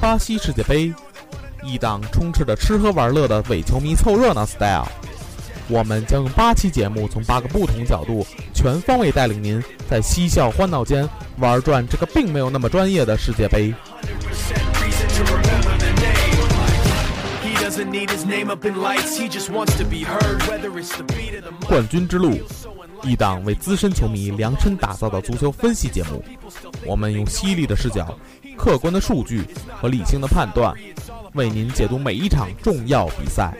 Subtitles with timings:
[0.00, 0.92] 巴西世界杯，
[1.62, 4.86] 一档充斥着吃喝玩乐的伪球迷凑热闹 style。
[5.68, 11.06] 我们将用八期节目，从八个不同角度，全方位带领您在嬉笑欢闹间
[11.38, 13.74] 玩转这个并没有那么专业的世界杯。
[21.66, 22.38] 冠军之路，
[23.02, 26.24] 一档为资深球迷量身打造的足球分析节目。
[26.84, 28.18] 我们用犀利的视角。
[28.56, 29.44] 客观的数据
[29.80, 30.74] 和理性的判断，
[31.34, 33.56] 为您解读每一场重要比赛。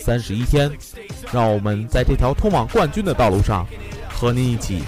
[0.00, 0.68] 三十一天，
[1.32, 3.64] 让我们在这条通往冠军的道路上，
[4.08, 4.82] 和您一起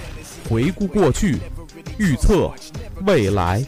[0.50, 1.38] 回顾过去，
[1.98, 2.50] 预测
[3.06, 3.64] 未来。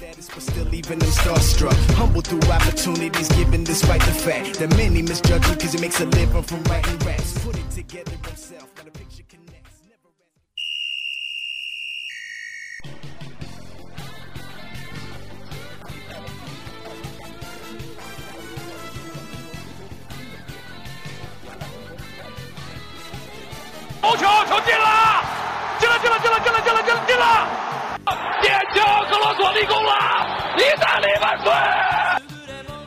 [24.17, 25.23] 球球进了，
[25.78, 27.47] 进了进了进了进了进了进了进了！
[28.41, 31.53] 点球，格罗索立功了，意大利万岁！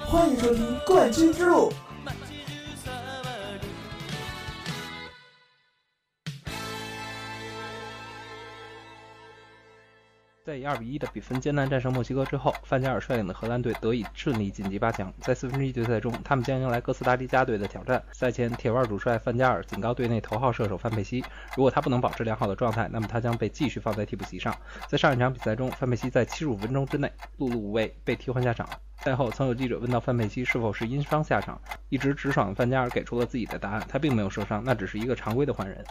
[0.07, 1.71] 欢迎收听冠军之路。
[10.61, 15.11] 以二比一的比分艰难战胜墨西哥之后，范加尔率领的荷兰队得以顺利晋级八强。
[15.19, 18.01] 在四分之一决赛中，他们将迎来哥斯达黎加队的挑战。
[18.11, 21.25] 赛前，铁腕主帅范加尔警告队内头号射手范佩西，
[21.57, 24.55] 如果他不能保持良好的状态，那么他将被继续放在替补席上。
[24.87, 28.69] 在上一场比赛中，范佩西在七十五分钟之内碌碌无为，被替换下场。
[29.03, 35.83] 赛后，曾有记者问到范佩西是否是因伤下场，一直直爽的范加尔给出了自己的答案：他并没有受伤，那只是一个常规的换人。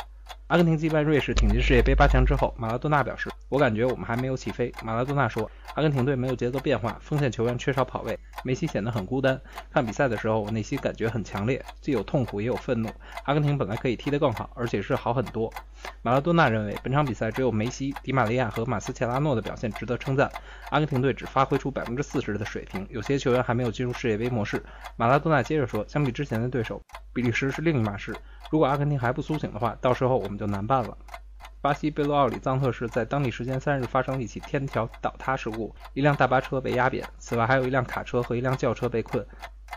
[0.46, 9.40] 阿根廷击败瑞士挺进世界杯八强之后，马拉多纳表示：“我感觉我们还没有起飞。”马拉多纳说：“阿根廷队没有节奏变化，锋线球员缺少跑位，梅西显得很孤单。
[9.72, 12.88] 看比赛的时候，我内心感觉很强烈，既有痛苦也有愤怒。
[13.24, 15.52] 阿根廷本来可以踢得更好，而且是好很多。”
[16.02, 20.30] 马拉多纳认为，本场比赛只有梅西、迪玛利亚和马斯切拉诺的表现值得称赞。
[20.70, 24.62] 阿根廷队只发挥出百分之四十的水平，有些球员还没有进入世界杯模式。
[24.94, 26.82] 马拉多纳接着说：“相比之前的对手，
[27.14, 28.14] 比利时是另一码事。”
[28.52, 30.94] 如果阿根廷还不苏醒的话，到时候我们就难办了。
[31.62, 39.26] 巴西贝洛奥里藏特市在当地时间三日发生了一起天桥倒塌事故，一辆大巴车被压扁，此外还有一辆卡车和一辆轿车被困。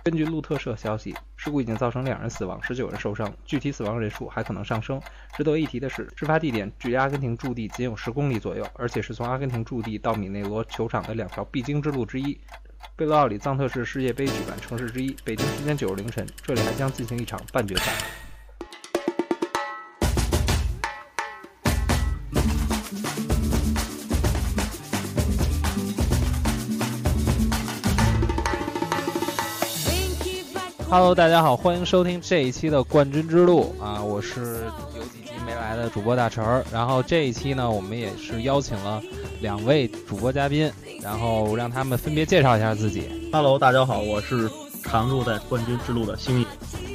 [0.04, 5.02] 根据路透社消息，事故已经造成两人死亡，十九人受伤，具体死亡人数还可能上升。
[5.38, 12.38] 值得一提的是，事发地点距离阿根廷驻地仅有十公里左右，而且是从阿根廷驻地到米内罗球场的两条必经之路之一。
[12.96, 17.92] 贝洛奥里藏特是世界杯举办城市之一，北京时间九日凌晨，这里还将进行一场半决赛。
[30.94, 34.00] Hello，大家好，欢迎收听这一期的冠军之路啊！
[34.00, 34.66] 我是
[34.96, 39.02] 有几期没来的主播大成儿，然后这一期呢，我们也是邀请了
[39.42, 40.72] 两位主播嘉宾，
[41.02, 43.10] 然后让他们分别介绍一下自己。
[43.34, 44.48] Hello，大家好，我是
[44.84, 46.46] 常驻在冠军之路的星爷。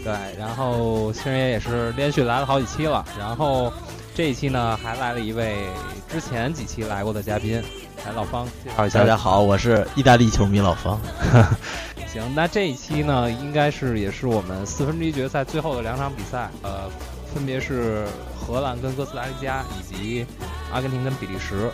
[0.04, 3.72] 对，然后星爷也是连续来了好几期了，然后
[4.14, 5.66] 这一期呢，还来了一位
[6.08, 7.60] 之前几期来过的嘉宾，
[8.06, 9.00] 来老方介绍一下。
[9.00, 11.00] 大家好，我是意大利球迷老方。
[12.12, 16.88] 行，那这一期呢，应该是也是我们四分之一决赛最后的两场比赛，呃，
[17.34, 20.26] 分别是荷兰跟哥斯达黎加，以及
[20.72, 21.70] 阿根廷跟比利时。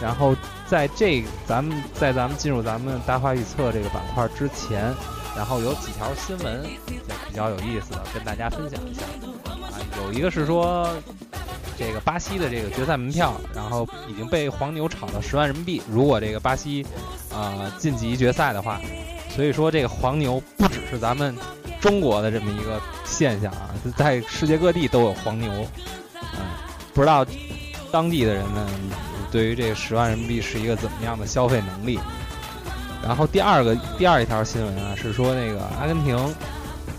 [0.00, 0.36] 然后
[0.66, 4.94] 在这咱们在咱们进入咱们大话预测这个板块之前，
[5.34, 9.02] 然后有几条新闻比较有意思的跟大家分享一下。
[9.44, 10.88] 啊，有一个是说
[11.78, 15.82] 这个巴西的这个决赛门票，然后已经被黄牛炒到十万人民币。
[15.90, 16.86] 如果这个巴西
[17.32, 18.78] 啊晋级决赛的话。
[19.38, 21.32] 所以说，这个黄牛不只是咱们
[21.80, 25.48] 中国的这么一个现象啊，在世界各地都有黄牛。
[26.32, 26.40] 嗯，
[26.92, 27.24] 不知道
[27.92, 28.66] 当地的人们
[29.30, 32.00] 对于这十万人民币是一个怎么样的消费能力。
[33.00, 36.18] 然后第二个第二一条新闻啊，是说那个阿根廷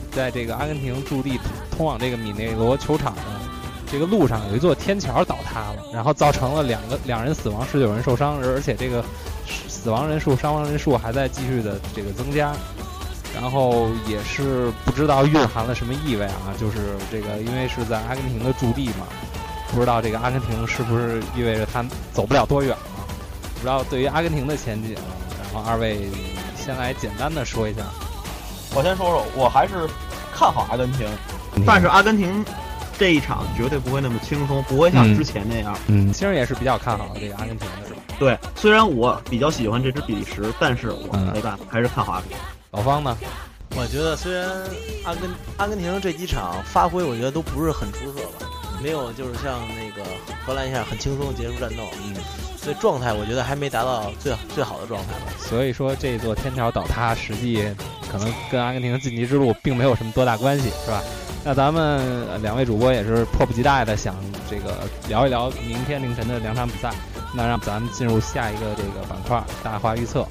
[0.09, 1.37] 在这个阿根廷驻地
[1.69, 3.21] 通往这个米内罗球场的
[3.91, 9.03] 这个路上有一座天桥倒塌了，然后造成了两个两人死亡，十九人受伤，而且这个
[9.81, 12.53] 死亡人数、伤亡人数还在继续的这个增加。
[13.39, 16.77] 然后也是不知道蕴含了什么意味啊，就是
[17.11, 19.05] 这个因为是在阿根廷的驻地嘛，
[19.71, 23.05] 不知道这个阿根廷是不是意味着他走不了多远了？
[23.53, 24.95] 不知道对于阿根廷的前景，
[25.53, 26.09] 然后二位
[26.57, 27.81] 先来简单的说一下。
[28.73, 29.87] 我先说说，我还是
[30.33, 31.07] 看好阿根廷，
[31.67, 32.43] 但是阿根廷
[32.97, 35.77] 这一场绝对不会那么轻松，不会像之前那样。
[35.85, 37.88] 嗯，其实也是比较看好这个阿根廷的？
[38.19, 42.37] 对，虽然我比较喜欢这支比利时，但是我没办法，还是看好阿根廷。
[42.71, 43.17] 老方呢？
[43.75, 44.47] 我觉得虽然
[45.05, 48.47] 阿根阿根廷这几场发挥，我觉得都不是很出色吧，
[48.83, 50.07] 没有就是像那个
[50.45, 51.83] 荷兰一样很轻松结束战斗。
[52.03, 52.15] 嗯，
[52.57, 55.31] 所以状态我觉得还没达到最最好的状态吧。
[55.39, 57.63] 所以说这座天桥倒塌，实际
[58.11, 61.01] 可能跟阿根廷的晋级之路并没有什么多大关系，是吧？
[61.45, 64.15] 那咱们两位主播也是迫不及待的想
[64.49, 66.91] 这个聊一聊明天凌晨的两场比赛。
[67.33, 70.27] 那让咱们进入下一个这个板块——大话预测。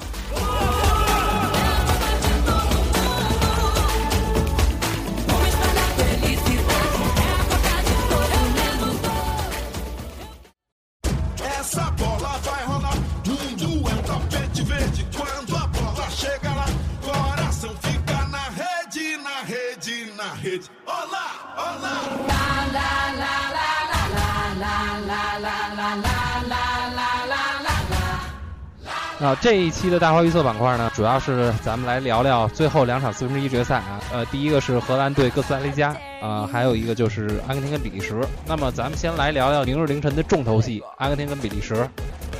[29.19, 33.99] 啊，这一期的大话预测板块呢，主要是咱们来聊聊最后两场四分之一决赛啊。
[34.13, 38.15] 呃，第一个是荷兰对哥斯达黎加，啊，还有一个就是阿根廷跟比利时。
[38.45, 41.85] 那么咱们先来聊聊明日凌晨的重头戏——阿根廷跟比利时。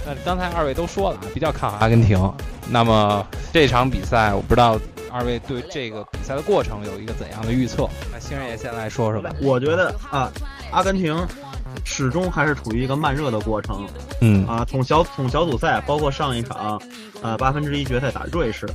[0.06, 2.18] 那刚才二位都说了，比较看好阿根廷。
[2.70, 4.80] 那么这场比赛，我不知道
[5.12, 7.90] 二位对这个比赛的过程有一个怎样的预测？
[8.10, 9.30] 那星人也先来说说吧。
[9.42, 10.32] 我觉得啊，
[10.72, 11.14] 阿根廷。
[11.92, 13.84] 始终还是处于一个慢热的过程，
[14.22, 16.80] 嗯啊，从小从小组赛，包括上一场，
[17.24, 18.70] 呃八分之一决赛打瑞士，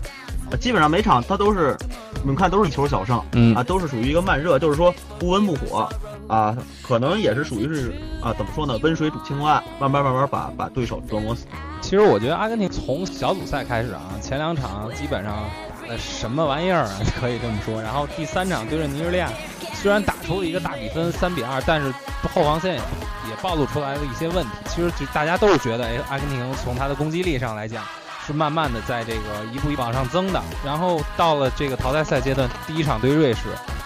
[0.61, 1.77] 基本上每场他都是，
[2.23, 5.89] 你们看都是一球小胜，嗯啊，都是属于一个慢热，就是说不温不火，
[6.27, 11.47] 啊，可能也是属于是啊，怎么说呢，温水煮青蛙，慢慢慢慢把把对手折磨死。
[11.81, 15.45] 其实我觉得阿根廷从小组赛开始啊，前两场基本上
[15.89, 19.31] 呃什么玩意儿啊， 可以这么说，然后第三场对阵尼日利亚。
[19.75, 21.93] 虽然打出了一个大比分三比二，但是
[22.33, 22.81] 后防线也
[23.29, 24.51] 也暴露出来了一些问题。
[24.69, 27.85] 其实大家都是觉得，哎，阿根廷从他的攻击力上来讲，
[28.27, 30.43] 是慢慢的在这个一步一步往上增的。
[30.65, 33.41] 然后到了这个淘汰赛阶段，第一场对瑞士，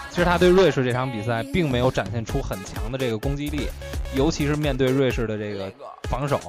[0.09, 3.67] 其实他对瑞士这场比赛并没有展现出很强的这个攻击力，
[4.15, 5.71] 尤其是面对瑞士的这个
[6.09, 6.39] 防守，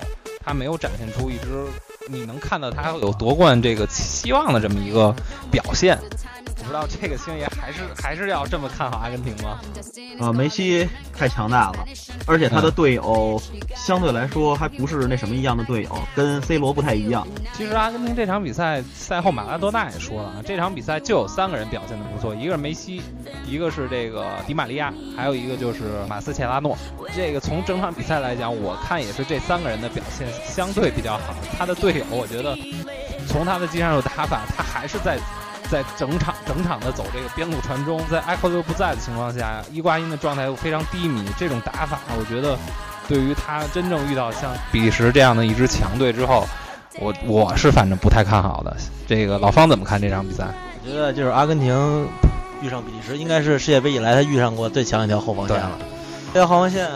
[0.44, 1.66] 他没有展现出一支
[2.08, 5.14] 你能看到他有夺冠这个希望的这么一个
[5.50, 5.98] 表现。
[6.60, 9.58] 不知道这个星爷还是还是要这么看好阿根廷吗？
[10.20, 11.84] 啊，梅西太强大了，
[12.26, 13.40] 而且他的队友
[13.74, 17.26] 相对来说还不是那什么一样的队友，跟 C 罗不太一样。
[17.54, 23.02] 其实阿根廷这场比赛赛后马拉多纳也说了啊，这场比赛就有三个人表现的不错，一个是梅西，
[23.46, 26.76] 一个是这个迪玛利亚，还有一个就是马斯切拉诺。
[27.16, 31.34] 这个从整场比赛来讲，我看也是这三个人的表现相对比较好。
[31.58, 32.56] 他的队友，我觉得
[33.26, 35.18] 从他的技战术打法，他还是在。
[35.70, 42.58] 在整场整场的走这个边路传中，在埃克多不在的情况下，伊瓜因的状态又非常低迷，这种打法，我觉得
[43.08, 46.46] 对于他真正遇到像比利时这样的一支强队之后，
[46.98, 48.76] 我我是反正不太看好的。
[49.06, 50.48] 这个老方怎么看这场比赛？
[50.82, 52.08] 我觉得就是阿根廷
[52.60, 55.78] 遇上比利时，应该是世界杯以来他遇上过最强一条后防线了。
[56.32, 56.88] 这条后防线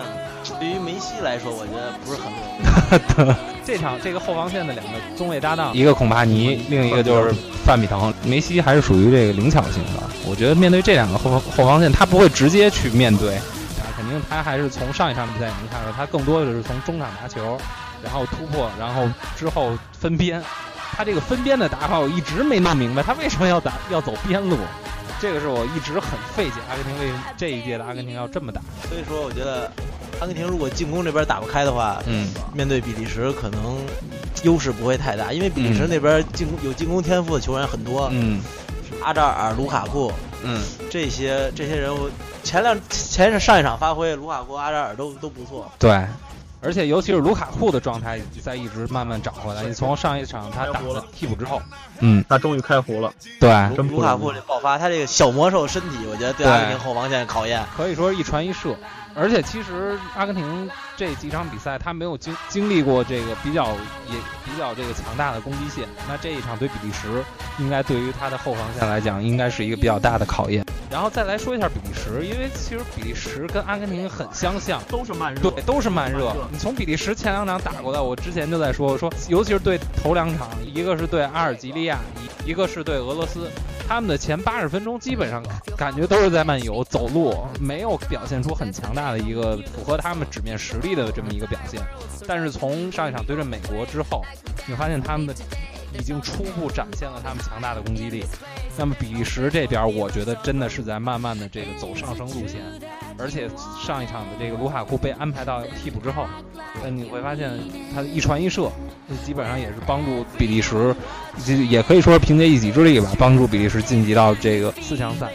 [0.59, 3.37] 对于梅西来说，我觉得不是很稳。
[3.65, 7.35] 这场这个后防线的两个中卫搭档，一个孔帕尼，另一个就是
[7.65, 8.13] 范比滕。
[8.25, 17.59] 梅西还是属于这个灵巧型的，我觉得面对这两个后后防线，他不会直接去面对，啊，肯定他还是从上一场比赛也能看出，他更多的是从中场拿球，
[18.03, 20.43] 然后突破，然后之后分边。
[20.97, 24.57] 他这个分边的打法，我一直没弄明白，他为什么要打要走边路？
[25.21, 28.61] 这个是我一直很费解，阿根廷为什么这一届的阿根廷要这么打？
[28.89, 29.73] 所以说，我觉得。
[30.25, 33.77] 阿根廷如果进攻这边打不开的话，嗯，面对比利时可能
[34.43, 38.41] 优势不会太大，因为比利时那边进攻有进攻天赋的球员很多，嗯，
[39.03, 40.11] 阿扎尔、卢卡库，
[40.43, 42.09] 嗯，这些这些人物
[42.43, 45.91] 前两前上一场发挥，卢卡库、阿扎尔都都不错，对，
[46.65, 51.61] 而且尤其是卢卡库的状态在一直慢慢找回来，你从上一场他打了替补之后，
[52.01, 58.77] 嗯，他终于开胡了，对，卢卡库这爆发，他这个小魔兽身体，我觉得对阿根廷后防线考验，可以说一传一射。
[59.17, 63.69] 而且其实阿根廷这几场比赛，他没有经经历过这个比较
[64.09, 65.87] 也比较这个强大的攻击线。
[66.09, 67.23] 那这一场对比利时，
[67.61, 70.67] 应该对于他的后防线来讲，应该是一个比较大的考验。
[70.95, 76.33] 然后再来说一下比利时，因为其实比利时跟阿根廷很相像，都是慢热，对，都是慢热。
[76.53, 81.99] 你从比利时前两场打过来，我之前就在说说，尤其是对头两场，一个是对阿尔及利亚，
[82.45, 83.51] 一一个是对俄罗斯，
[83.89, 85.43] 他们的前八十分钟基本上
[85.77, 91.83] 感觉都是在漫游走路，没有表现出很强大的一个符合他们纸面实力的这么一个表现。
[92.25, 94.23] 但是从上一场对阵美国之后，
[94.65, 95.35] 你发现他们的
[95.99, 98.25] 已经初步展现了他们强大的攻击力。
[98.77, 102.61] 那么比利时这边，我觉得真的是在慢慢的这个走上升路线，
[103.17, 103.49] 而且
[103.81, 106.27] 上一场的这个卢卡库被安排到替补之后，
[106.83, 107.51] 那，你会发现
[107.95, 108.71] 他一传一射，
[109.25, 110.95] 基本上也是帮助比利时，
[111.47, 115.31] 也可以说是凭借一己之力吧，帮助比利时晋级到这个四强赛。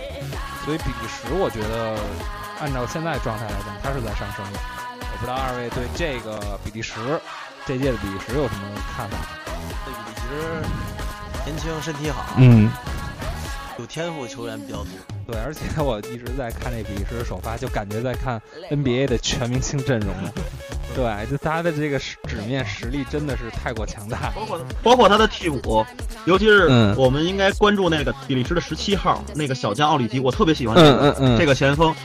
[0.65, 1.97] 所以比利时，我觉得
[2.59, 4.59] 按照现在状态来讲，它是在上升的。
[4.99, 6.99] 我不知道二位对这个比利时
[7.65, 8.61] 这届的比利时有什么
[8.95, 9.17] 看法？
[9.85, 10.61] 对比利时
[11.45, 12.69] 年轻，身体好，嗯。
[13.79, 14.87] 有天赋球员比较多，
[15.25, 20.13] 对，而且我一直在看那比利时首发，就感觉在看 NBA 的全明星阵容。
[20.93, 25.85] 对，就他的这个纸面实力真的是太过强大，包括包括他的替补，
[26.25, 26.67] 尤其是
[26.97, 31.95] 我们应该关注那个比利时的十七号那个小将奥里吉，我特别喜欢这个这个前锋，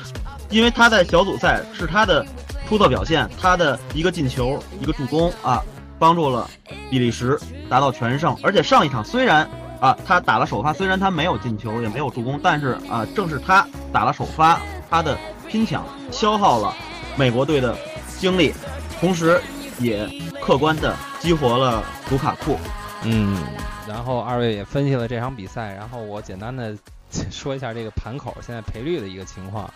[0.50, 2.24] 因为他在小组赛是他的
[2.68, 5.60] 出色表现，他的一个进球一个助攻啊，
[5.98, 6.48] 帮助了
[6.88, 7.36] 比利时
[7.68, 9.50] 达到全胜，而且上一场虽然。
[9.84, 15.14] 啊，他打了首发，虽然他没有进球，也没有助攻，但是啊，正是他打了首发，他的
[15.46, 16.74] 拼抢消耗了
[17.16, 17.76] 美国队的
[18.18, 18.54] 精力，
[18.98, 19.38] 同时
[19.78, 20.08] 也
[20.40, 22.56] 客观的激活了卢卡库。
[23.02, 23.36] 嗯，
[23.86, 26.74] 然后二位也分析了这场比赛，然后我简单的
[27.30, 29.70] 说一下这个盘口现在赔率的一个情况。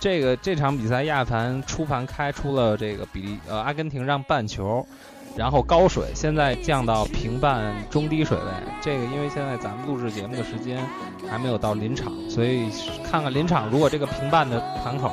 [0.00, 4.86] 这个这场比赛亚盘初盘开出了这个比利呃阿根廷让半球。
[5.36, 8.44] 然后高水，现在降到平半中低水位。
[8.80, 10.78] 这个因为现在咱们录制节目的时间
[11.28, 12.68] 还没有到临场，所以
[13.10, 15.12] 看看临场，如果这个平半的盘口，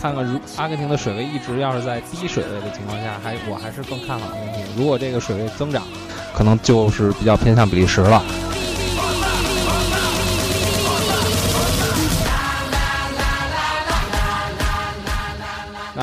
[0.00, 4.64] 看看如阿根廷的水位一直要是在低水位的情况下，还我还是更看好阿根廷。
[4.76, 5.82] 如果这个水位增长，
[6.34, 8.22] 可能就是比较偏向比利时了。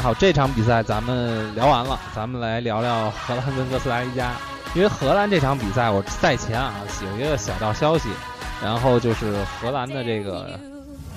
[0.01, 4.31] 好，这场比赛咱们聊完了，咱们来聊聊荷兰跟哥斯达黎加。
[4.73, 8.07] 因为荷兰这场比赛，我赛前啊有一个小道消息，
[8.63, 10.59] 然后就是荷兰的这个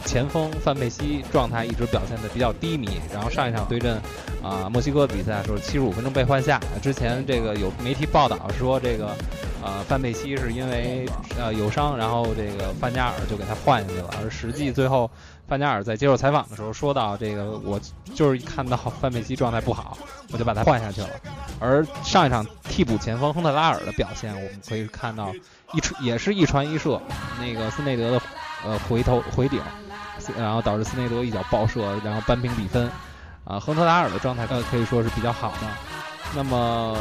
[0.04, 3.00] 前锋范佩西状态一直表现的比较低迷。
[3.12, 4.00] 然后上一场对阵
[4.42, 6.58] 啊墨西哥比赛的时候，七十五分钟被换下。
[6.82, 9.14] 之前这个有媒体报道说这个
[9.62, 11.06] 呃范佩西是因为
[11.38, 15.10] 呃有伤，然后这个范加尔就给他换下去了，而实际最后。
[15.48, 17.78] 范加尔在接受采访的时候说到：“这个我
[18.14, 19.98] 就是看到范佩西状态不好，
[20.32, 21.08] 我就把他换下去了。”
[21.60, 25.30] 而上一场替补前锋亨特拉尔的表现，我们可以看到
[25.74, 26.98] 一传也是一传一射，
[27.38, 28.22] 那个斯内德的
[28.64, 29.60] 呃回头回顶，
[30.38, 32.88] 然后导致斯内德一脚爆射，然后扳平比分。
[33.44, 35.91] 啊，亨特拉尔的状态可以说是比较好的。
[36.34, 36.96] 那么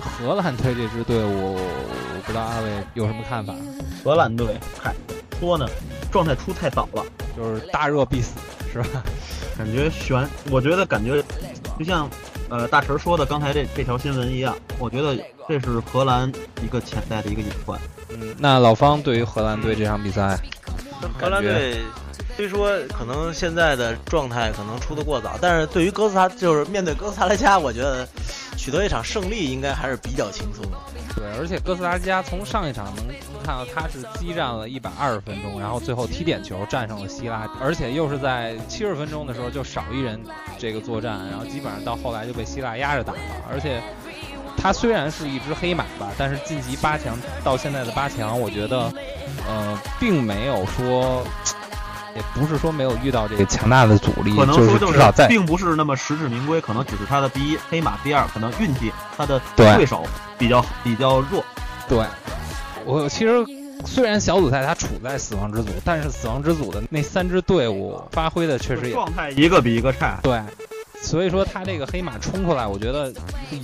[0.00, 3.54] 荷兰队这支队伍，我不知道二位有什么看法？
[4.04, 4.94] 荷兰队，嗨，
[5.38, 5.66] 说呢，
[6.10, 7.04] 状态出太早了。
[7.36, 8.32] 就是大热必死，
[8.72, 9.02] 是吧？
[9.56, 11.22] 感觉悬，我觉得感觉
[11.78, 12.10] 就像
[12.50, 15.16] 呃大陈说的刚才这这条新闻一样，我觉得
[15.48, 16.30] 这是荷兰
[16.62, 17.80] 一个潜在的一个隐患。
[18.10, 20.38] 嗯，那老方对于荷兰队这场比赛，
[21.18, 21.78] 荷兰队
[22.36, 28.06] 虽说可能现在的状态可能出的过早，但是对于哥斯达就是面对哥斯达黎加，我觉得
[28.70, 30.78] 取得一场胜利应该还是比较轻松的。
[31.16, 33.04] 对，而且哥斯达黎加从上一场能
[33.44, 40.20] 看到他是激战了一百二十分钟，然后最后踢点球战胜了希腊，而且又是在七十分钟的时候就少一人
[40.56, 43.18] 这个作战，然后基本上到后来就被希腊压着打了。
[43.50, 43.82] 而且
[44.56, 48.92] 他虽然是一只黑马吧，但是晋级八强到现在的八强，我觉得
[49.48, 51.24] 呃并没有说，
[52.14, 60.04] 也不是说没有遇到这个强大的阻力，可能说就是在并不是那么实至名归，可能只是他的第一黑马，第二可能运气他的对手。
[60.40, 61.44] 比较比较弱，
[61.86, 62.02] 对
[62.86, 63.44] 我其实
[63.84, 70.18] 虽然小组赛他处在死亡之组，但是死亡之组的那三支队伍发挥的确实也状态一个比一个差。
[70.22, 70.40] 对，
[71.02, 73.12] 所以说他这个黑马冲出来，我觉得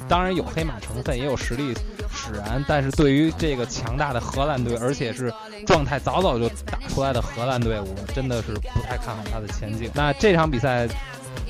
[0.09, 1.75] 当然有黑马成分，也有实力
[2.13, 5.33] 使然，但是对于这个强大的荷兰队，而且是
[5.67, 9.91] 状态早早就打出来的荷兰队伍，真的是不太看好他的前景。
[9.95, 10.89] 那这场比赛。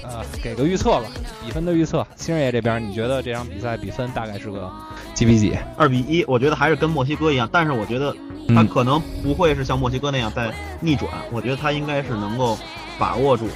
[0.02, 1.04] 呃，给个预测吧，
[1.44, 2.06] 比分的预测。
[2.16, 4.70] 星爷这边，你觉得这场比赛比分大概是个
[5.14, 5.56] 几比几？
[5.76, 6.24] 二比一。
[6.26, 8.14] 我觉得还是跟墨西哥一样，但是我觉得
[8.48, 11.10] 他可能不会是像墨西哥那样在逆转。
[11.32, 12.58] 我觉得他应该是能够
[12.98, 13.48] 把握住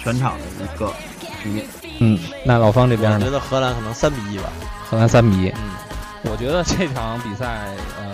[0.00, 0.92] 全场的一个
[1.52, 1.64] 局。
[2.00, 3.18] 嗯，那老方这边呢？
[3.20, 4.44] 我觉得荷兰可能三比一吧。
[4.88, 5.48] 荷兰三比一。
[5.48, 5.70] 嗯，
[6.30, 8.12] 我觉得这场比赛，呃，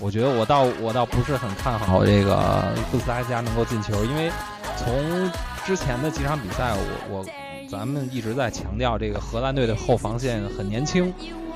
[0.00, 4.30] 我觉得我倒我倒不是很看好这个布斯达加能够进球，因为
[4.76, 5.30] 从
[5.64, 7.26] 之前的几场比赛，我我
[7.70, 11.12] 咱们一直在强调这个荷兰队的后防线很年轻，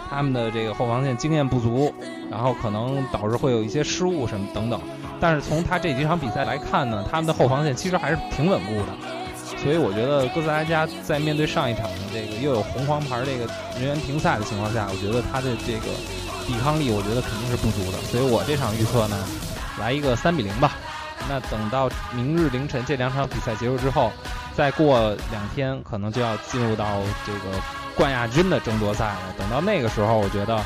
[0.09, 1.93] 他们的这个后防线经验不足，
[2.31, 4.81] 然后可能导致会有一些失误什么等等。
[5.21, 8.87] 但是从他这几场比赛来看呢，他们的后防线其实还是挺稳固的，
[9.63, 15.93] 所以我觉得哥斯达黎加在面对上一场的这个又有红黄牌这个人员停赛的情况下，我觉得他的这个
[16.47, 17.99] 抵抗力，我觉得肯定是不足的。
[18.11, 19.17] 所以我这场预测呢，
[19.79, 20.73] 来一个三比零吧。
[21.29, 24.11] 那等到明日凌晨这两场比赛结束之后，
[24.57, 27.61] 再过两天可能就要进入到这个
[27.95, 29.35] 冠亚军的争夺赛了。
[29.37, 30.59] 等到那个时候，我觉得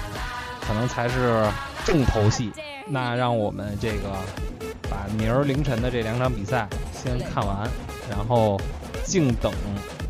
[0.67, 1.45] 可能才是
[1.85, 2.53] 重头戏。
[2.87, 4.11] 那让我们这个
[4.91, 7.69] 把明儿凌晨的这两场比赛先看完，
[8.11, 8.61] 然后
[9.05, 9.53] 静等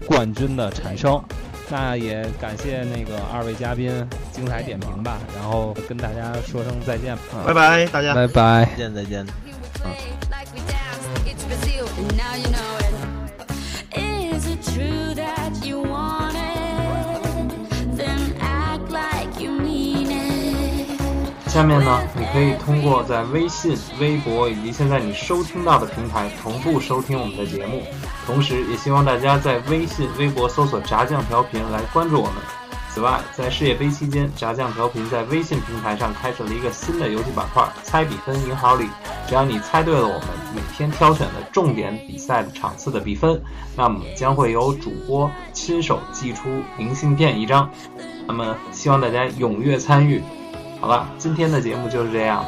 [0.06, 1.22] 冠军的产生。
[1.70, 3.90] 那也感谢那个二位嘉宾
[4.30, 9.26] 精彩点评吧，然后跟大家说声再见，拜拜，大家拜拜，再见再见。
[21.48, 27.82] 下面呢，你可以通过在微信、微博以及现在你收听到的平台同步收听我们的节目，
[28.26, 32.34] 同时也希望大家在微信、微博搜索“炸酱调频”来关注我们。
[32.94, 38.86] 此外，在世界杯期间，炸酱调频在微信平台上开设了一个新的游戏板块“猜比分赢好礼”。
[39.26, 43.40] 只要你猜对了我们每天挑选的重点比赛的场次的比分，
[43.74, 47.70] 那么将会有主播亲手寄出明信片一张。
[48.26, 50.22] 那么，希望大家踊跃参与。
[50.78, 52.44] 好了，今天的节目就是这样。